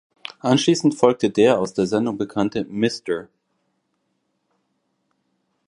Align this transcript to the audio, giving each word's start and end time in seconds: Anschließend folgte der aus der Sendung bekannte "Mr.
Anschließend 0.39 0.95
folgte 0.95 1.29
der 1.29 1.59
aus 1.59 1.75
der 1.75 1.85
Sendung 1.85 2.17
bekannte 2.17 2.65
"Mr. 2.67 3.27